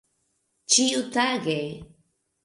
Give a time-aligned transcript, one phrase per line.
[0.75, 1.59] ĉiutage